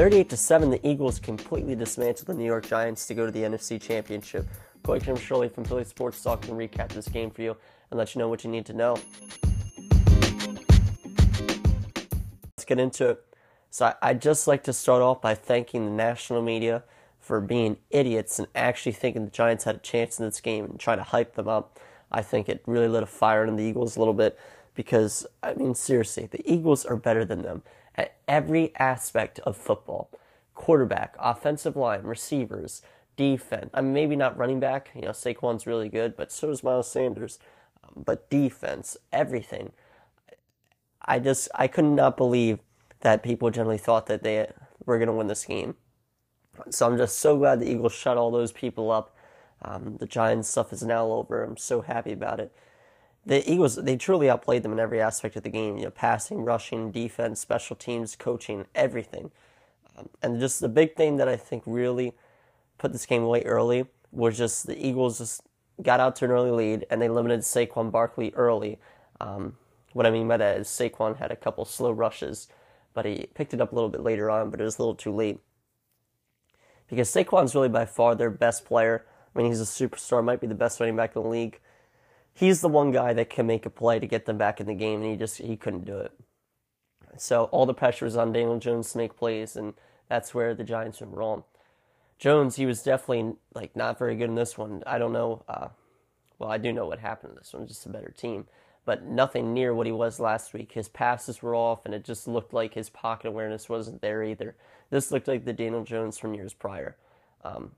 [0.00, 3.42] 38 to 7, the Eagles completely dismantled the New York Giants to go to the
[3.42, 4.48] NFC Championship.
[4.82, 7.54] Coy Camiscioli from Philly Sports Talk can recap this game for you
[7.90, 8.96] and let you know what you need to know.
[12.56, 13.26] Let's get into it.
[13.68, 16.82] So, I'd just like to start off by thanking the national media
[17.18, 20.80] for being idiots and actually thinking the Giants had a chance in this game and
[20.80, 21.78] trying to hype them up.
[22.10, 24.38] I think it really lit a fire in the Eagles a little bit
[24.74, 27.64] because, I mean, seriously, the Eagles are better than them
[28.00, 30.10] at every aspect of football
[30.54, 32.82] quarterback, offensive line, receivers,
[33.16, 33.70] defense.
[33.72, 34.90] I mean, maybe not running back.
[34.94, 37.38] You know, Saquon's really good, but so is Miles Sanders.
[37.96, 39.72] But defense, everything.
[41.02, 42.58] I just, I could not believe
[43.00, 44.50] that people generally thought that they
[44.84, 45.76] were going to win this game.
[46.68, 49.16] So I'm just so glad the Eagles shut all those people up.
[49.62, 51.42] Um, the Giants stuff is now over.
[51.42, 52.52] I'm so happy about it
[53.24, 55.76] the Eagles they truly outplayed them in every aspect of the game.
[55.76, 59.30] You know, passing, rushing, defense, special teams, coaching, everything.
[59.96, 62.14] Um, and just the big thing that I think really
[62.78, 65.42] put this game away early was just the Eagles just
[65.82, 68.78] got out to an early lead and they limited Saquon Barkley early.
[69.20, 69.56] Um,
[69.92, 72.48] what I mean by that is Saquon had a couple slow rushes,
[72.94, 74.94] but he picked it up a little bit later on, but it was a little
[74.94, 75.40] too late.
[76.88, 79.04] Because Saquon's really by far their best player.
[79.34, 81.60] I mean, he's a superstar, might be the best running back in the league
[82.34, 84.74] he's the one guy that can make a play to get them back in the
[84.74, 86.12] game, and he just he couldn't do it.
[87.16, 89.74] So all the pressure was on Daniel Jones to make plays, and
[90.08, 91.44] that's where the Giants went wrong.
[92.18, 94.82] Jones, he was definitely like not very good in this one.
[94.86, 95.42] I don't know.
[95.48, 95.68] Uh,
[96.38, 97.66] well, I do know what happened in this one.
[97.66, 98.46] Just a better team,
[98.84, 100.72] but nothing near what he was last week.
[100.72, 104.56] His passes were off, and it just looked like his pocket awareness wasn't there either.
[104.90, 106.96] This looked like the Daniel Jones from years prior.
[107.44, 107.72] Um,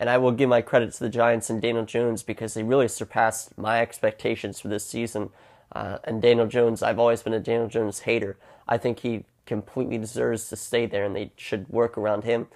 [0.00, 2.88] and I will give my credit to the Giants and Daniel Jones because they really
[2.88, 5.28] surpassed my expectations for this season.
[5.72, 8.38] Uh, and Daniel Jones, I've always been a Daniel Jones hater.
[8.66, 12.48] I think he completely deserves to stay there and they should work around him.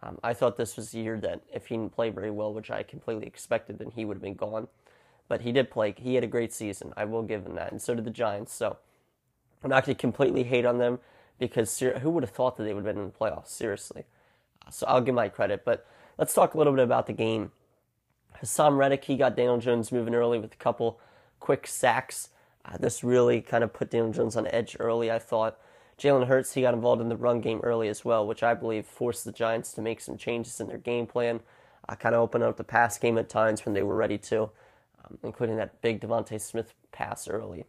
[0.00, 2.70] Um, I thought this was a year that if he didn't play very well, which
[2.70, 4.68] I completely expected, then he would have been gone.
[5.26, 5.94] But he did play.
[5.98, 6.92] He had a great season.
[6.96, 7.72] I will give him that.
[7.72, 8.54] And so did the Giants.
[8.54, 8.76] So
[9.64, 11.00] I'm not going to completely hate on them
[11.40, 13.48] because who would have thought that they would have been in the playoffs?
[13.48, 14.04] Seriously.
[14.70, 15.64] So I'll give my credit.
[15.64, 15.84] But
[16.22, 17.50] Let's talk a little bit about the game.
[18.40, 21.00] Haason Reddick, he got Daniel Jones moving early with a couple
[21.40, 22.28] quick sacks.
[22.64, 25.58] Uh, this really kind of put Daniel Jones on edge early, I thought.
[25.98, 28.86] Jalen Hurts, he got involved in the run game early as well, which I believe
[28.86, 31.40] forced the Giants to make some changes in their game plan.
[31.88, 34.42] Uh, kind of open up the pass game at times when they were ready to,
[35.04, 37.64] um, including that big DeVonta Smith pass early.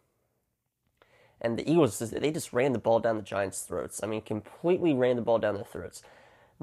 [1.41, 4.03] And the Eagles, they just ran the ball down the Giants' throats.
[4.03, 6.03] I mean, completely ran the ball down their throats.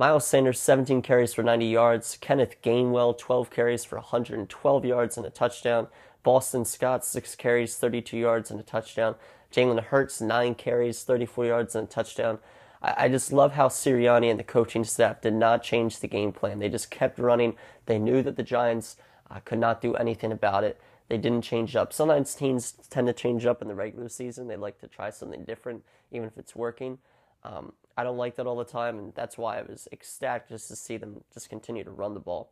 [0.01, 2.17] Miles Sanders, 17 carries for 90 yards.
[2.23, 5.89] Kenneth Gainwell, 12 carries for 112 yards and a touchdown.
[6.23, 9.15] Boston Scott, 6 carries, 32 yards and a touchdown.
[9.53, 12.39] Jalen Hurts, 9 carries, 34 yards and a touchdown.
[12.81, 16.33] I, I just love how Sirianni and the coaching staff did not change the game
[16.33, 16.61] plan.
[16.61, 17.57] They just kept running.
[17.85, 18.97] They knew that the Giants
[19.31, 20.81] uh, could not do anything about it.
[21.11, 21.93] They didn't change up.
[21.93, 24.49] Sometimes teams tend to change up in the regular season.
[24.49, 26.97] They like to try something different, even if it's working.
[27.43, 30.69] Um, I don't like that all the time, and that's why I was ecstatic just
[30.69, 32.51] to see them just continue to run the ball.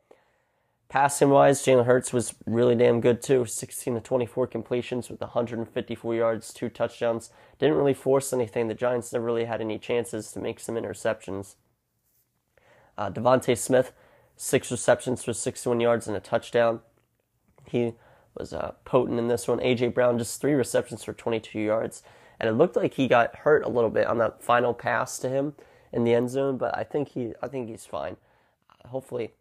[0.88, 3.44] Passing wise, Jalen Hurts was really damn good too.
[3.44, 7.30] 16 to 24 completions with 154 yards, two touchdowns.
[7.58, 8.68] Didn't really force anything.
[8.68, 11.56] The Giants never really had any chances to make some interceptions.
[12.96, 13.92] Uh, DeVonta Smith,
[14.36, 16.80] six receptions for 61 yards and a touchdown.
[17.66, 17.92] He
[18.34, 19.58] was uh, potent in this one.
[19.58, 22.02] AJ Brown, just three receptions for 22 yards
[22.40, 25.28] and it looked like he got hurt a little bit on that final pass to
[25.28, 25.54] him
[25.92, 26.56] in the end zone.
[26.56, 28.16] But I think he, I think he's fine.
[28.86, 29.32] hopefully,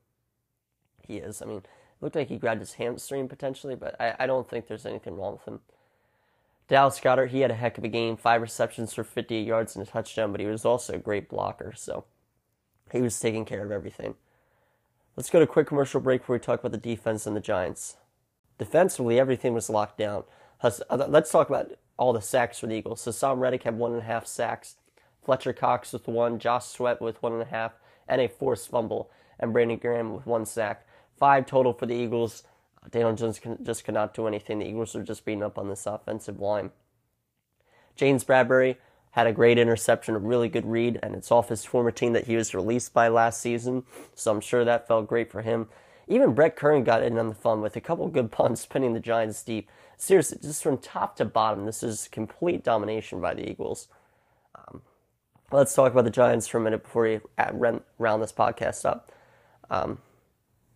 [1.05, 1.41] he is.
[1.41, 1.65] I mean, it
[2.01, 5.33] looked like he grabbed his hamstring potentially, but I, I don't think there's anything wrong
[5.33, 5.59] with him.
[6.67, 9.87] Dallas Goedert, he had a heck of a game, five receptions for 58 yards and
[9.87, 12.03] a touchdown, but he was also a great blocker, so
[12.91, 14.15] he was taking care of everything.
[15.15, 17.41] Let's go to a quick commercial break where we talk about the defense and the
[17.41, 17.95] Giants.
[18.57, 20.25] Defensively, everything was locked down.
[20.61, 20.71] Uh,
[21.07, 23.01] let's talk about all the sacks for the Eagles.
[23.01, 24.75] So Haason Reddick had one and a half sacks,
[25.23, 27.73] Fletcher Cox with one, Josh Sweat with one and a half,
[28.07, 29.09] and a forced fumble,
[29.39, 30.85] and Brandon Graham with one sack.
[31.17, 32.43] Five total for the Eagles.
[32.89, 34.59] Daniel Jones just could not do anything.
[34.59, 36.71] The Eagles were just beating up on this offensive line.
[37.95, 38.77] James Bradberry
[39.11, 42.27] had a great interception, a really good read, and it's off his former team that
[42.27, 43.83] he was released by last season.
[44.13, 45.67] So I'm sure that felt great for him.
[46.07, 48.99] Even Brett Kern got in on the fun with a couple good punts, pinning the
[48.99, 53.87] Giants deep seriously, just from top to bottom, this is complete domination by the Eagles.
[54.55, 54.81] Um,
[55.51, 57.19] let's talk about the Giants for a minute before we
[57.97, 59.11] round this podcast up.
[59.69, 59.97] Um,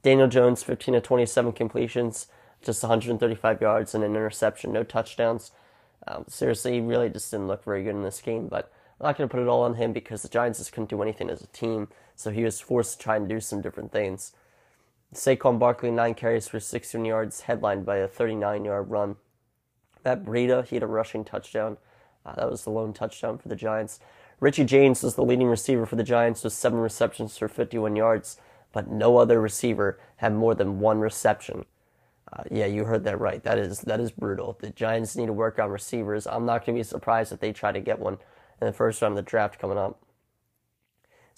[0.01, 2.27] Daniel Jones, 15 to 27 completions,
[2.61, 5.51] just 135 yards and an interception, no touchdowns.
[6.07, 8.47] Um, seriously, he really just didn't look very good in this game.
[8.47, 10.89] But I'm not going to put it all on him because the Giants just couldn't
[10.89, 13.91] do anything as a team, so he was forced to try and do some different
[13.91, 14.33] things.
[15.13, 19.17] Saquon Barkley, nine carries for 16 yards, headlined by a 39 yard run.
[20.05, 21.77] Matt Breida, he had a rushing touchdown.
[22.25, 23.99] Uh, that was the lone touchdown for the Giants.
[24.39, 28.37] Richie James was the leading receiver for the Giants with seven receptions for 51 yards,
[28.71, 31.65] but no other receiver had more than one reception.
[32.31, 33.43] Uh, yeah, you heard that right.
[33.43, 34.57] That is that is brutal.
[34.61, 36.25] The Giants need to work on receivers.
[36.25, 38.17] I'm not going to be surprised if they try to get one
[38.61, 40.01] in the first round of the draft coming up.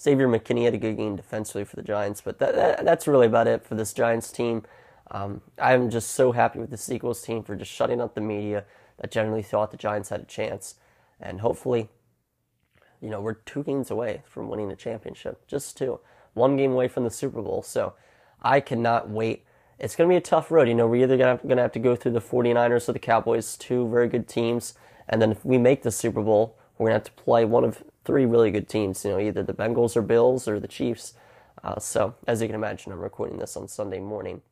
[0.00, 3.26] Xavier McKinney had a good game defensively for the Giants, but that, that, that's really
[3.26, 4.64] about it for this Giants team.
[5.10, 8.64] Um, I'm just so happy with the Sequels team for just shutting up the media
[8.98, 10.76] that generally thought the Giants had a chance.
[11.20, 11.88] And hopefully,
[13.00, 15.46] you know, we're two games away from winning the championship.
[15.46, 16.00] Just two.
[16.32, 17.62] One game away from the Super Bowl.
[17.62, 17.94] So
[18.42, 19.44] I cannot wait.
[19.78, 20.68] It's going to be a tough road.
[20.68, 23.56] You know, we're either going to have to go through the 49ers or the Cowboys,
[23.56, 24.74] two very good teams.
[25.08, 27.64] And then if we make the Super Bowl, we're going to have to play one
[27.64, 31.14] of three really good teams, you know, either the Bengals or Bills or the Chiefs.
[31.62, 34.42] Uh, so, as you can imagine, I'm recording this on Sunday morning.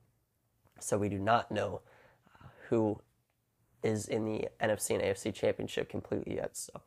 [0.81, 1.82] So, we do not know
[2.40, 3.00] uh, who
[3.82, 6.56] is in the NFC and AFC championship completely yet.
[6.56, 6.81] So,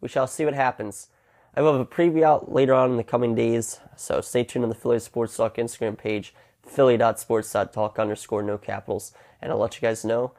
[0.00, 1.08] we shall see what happens.
[1.56, 3.80] I will have a preview out later on in the coming days.
[3.96, 6.34] So, stay tuned on the Philly Sports Talk Instagram page,
[6.66, 10.32] philly.sports.talk underscore no capitals, and I'll let you guys know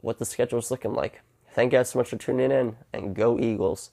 [0.00, 1.20] what the schedule is looking like.
[1.52, 3.90] Thank you guys so much for tuning in, and go Eagles.